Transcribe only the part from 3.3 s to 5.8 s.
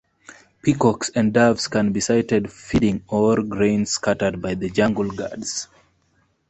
grains scattered by the jungle guards.